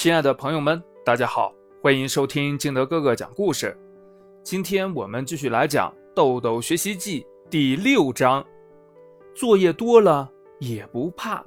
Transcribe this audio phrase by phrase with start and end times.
[0.00, 1.52] 亲爱的朋友们，大家好，
[1.82, 3.76] 欢迎收听金德哥哥讲故事。
[4.44, 8.46] 今天我们继续来讲《豆豆学习记》第六章：
[9.34, 10.30] 作业多了
[10.60, 11.44] 也不怕。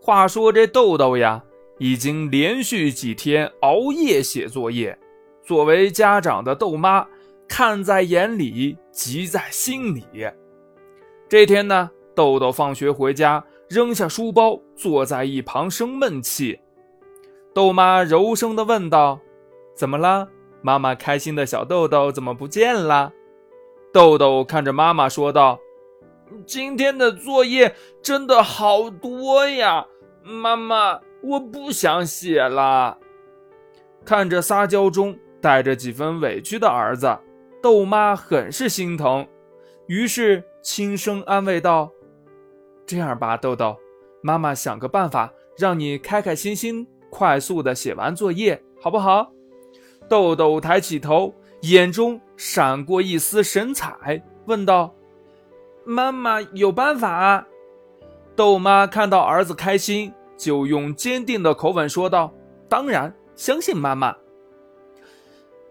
[0.00, 1.44] 话说这豆豆呀，
[1.78, 4.96] 已经连续几天熬夜写作业，
[5.42, 7.04] 作为家长的豆妈
[7.48, 10.04] 看在眼里，急在心里。
[11.28, 13.44] 这天呢，豆豆放学回家。
[13.68, 16.60] 扔下书包，坐在一旁生闷气。
[17.54, 19.20] 豆妈柔声地问道
[19.74, 20.28] ：“怎么了？
[20.60, 23.12] 妈妈开心的小豆豆怎么不见了？”
[23.92, 25.58] 豆豆看着妈妈说道
[26.46, 29.86] ：“今天的作业真的好多呀，
[30.22, 32.98] 妈妈，我不想写了。”
[34.04, 37.18] 看着撒娇中带着几分委屈的儿子，
[37.62, 39.26] 豆妈很是心疼，
[39.86, 41.90] 于是轻声安慰道。
[42.86, 43.76] 这样吧，豆豆，
[44.22, 49.32] 妈妈想个办法，让你开开心心、快速的写完作业，好不好？
[50.08, 54.94] 豆豆抬起头，眼中闪过一丝神采，问道
[55.84, 57.46] ：“妈妈有办法？”
[58.36, 62.34] 豆妈看到儿子开心，就用坚定的口吻说道
[62.68, 64.14] ：“当然，相信妈妈。”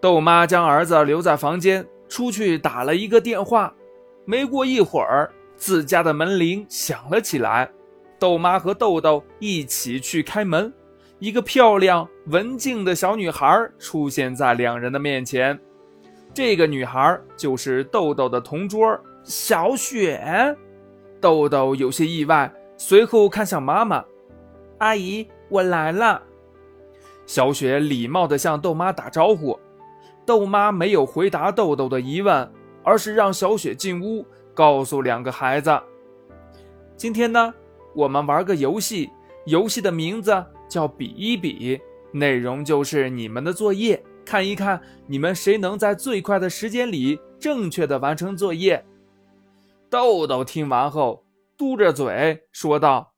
[0.00, 3.74] 豆妈将儿子留在房间，出去打了一个电话。
[4.24, 5.30] 没过一会儿。
[5.56, 7.70] 自家的门铃响了起来，
[8.18, 10.72] 豆妈和豆豆一起去开门。
[11.18, 15.58] 一个漂亮文静的小女孩出现在两人的面前。
[16.34, 20.56] 这个女孩就是豆豆的同桌小雪。
[21.20, 24.04] 豆豆有些意外，随后看向妈妈
[24.78, 26.20] ：“阿姨，我来了。”
[27.24, 29.56] 小雪礼貌地向豆妈打招呼。
[30.26, 32.50] 豆妈没有回答豆豆的疑问，
[32.82, 34.26] 而是让小雪进屋。
[34.54, 35.80] 告诉两个孩子，
[36.96, 37.52] 今天呢，
[37.94, 39.10] 我们玩个游戏，
[39.46, 41.80] 游戏的名字叫比一比，
[42.12, 48.84] 内容就是你们的作业，看一看你们谁能在最快的时间里正确的完成作业。
[49.90, 51.24] 豆豆听完后，
[51.56, 53.12] 嘟着嘴说道：“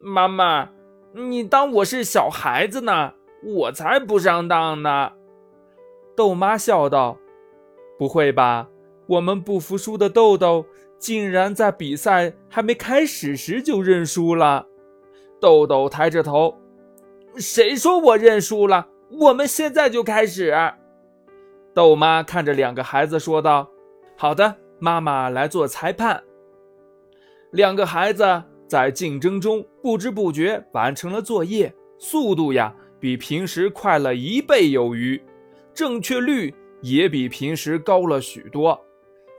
[0.00, 0.68] 妈妈，
[1.12, 3.12] 你当我是小孩子呢？
[3.42, 5.12] 我才不上当呢。”
[6.16, 7.16] 豆妈笑道
[7.98, 8.68] ：“不会吧？”
[9.10, 10.64] 我们不服输的豆豆
[10.96, 14.64] 竟然在比赛还没开始时就认输了。
[15.40, 16.56] 豆豆抬着头
[17.34, 18.86] ：“谁说我认输了？
[19.10, 20.54] 我们现在就开始。”
[21.74, 23.68] 豆妈看着两个孩子说道
[24.16, 26.22] ：“好的，妈妈来做裁判。”
[27.50, 35.20] 两个孩子在竞争中不知不觉完成了作业，速度呀比平时快了一倍有余，
[35.74, 38.80] 正确率也比平时高了许多。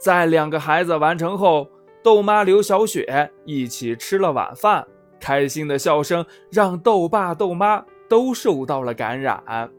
[0.00, 1.68] 在两个孩子完成后，
[2.02, 4.86] 豆妈刘小雪一起吃了晚饭，
[5.20, 9.70] 开心的笑声让豆爸豆妈都受到了感染。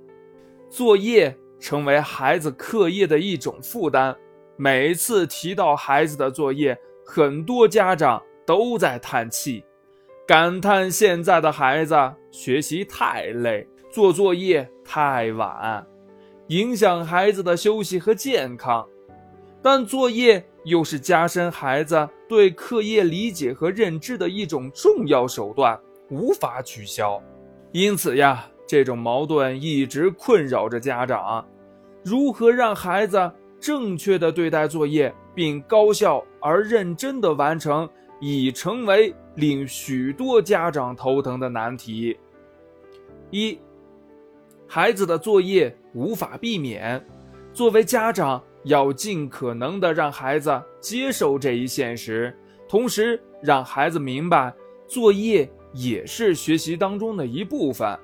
[0.69, 4.15] 作业成为孩子课业的一种负担，
[4.57, 9.65] 每次提到孩子的作业，很多家长都在叹气，
[10.27, 11.95] 感叹现在的孩子
[12.29, 15.83] 学习太累，做作业太晚，
[16.49, 18.87] 影响孩子的休息和健康。
[19.61, 25.79] 但作业又是加深孩子对课业理解和认知的一种重要手段，
[26.09, 27.21] 无法取消。
[27.71, 31.47] 因此呀，这种矛盾一直困扰着家长：
[32.03, 37.87] 如何让孩子正确的对待作业，并高效而认真的完成，
[38.19, 42.17] 已成为令许多家长头疼的难题。
[43.29, 43.59] 一，
[44.67, 47.05] 孩子的作业无法避免，
[47.53, 48.43] 作为家长。
[48.63, 52.35] 要尽可能的让孩子接受这一现实，
[52.67, 54.53] 同时让孩子明白
[54.87, 57.97] 作业也是学习当中的一部分。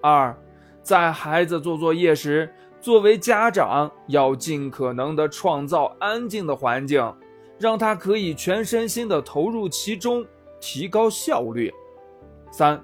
[0.00, 0.36] 二，
[0.82, 7.12] 在孩子做作业时，作为家长要尽可能的创造安静的环境，
[7.58, 10.24] 让他可以全身心的投入其中，
[10.60, 11.72] 提高效率。
[12.52, 12.80] 三，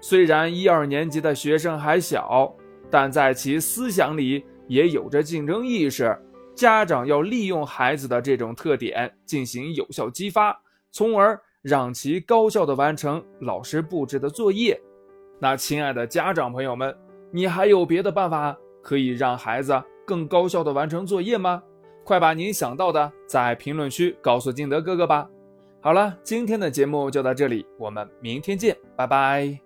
[0.00, 2.52] 虽然一二年级的学生还小，
[2.90, 6.16] 但在其思想里也有着竞争意识。
[6.54, 10.58] 家长要利用孩子的这种特点进行有效激发，
[10.90, 14.80] 从而让其高效的完成老师布置的作业。
[15.38, 16.96] 那亲爱的家长朋友们，
[17.30, 21.62] 你还有别的办法可以让孩子更高效的完成作业吗？
[22.04, 25.28] 快把您想到的在评论区告诉金德哥哥吧。
[25.82, 29.65] 好了，今天的节目就到这里，我们明天见，拜拜。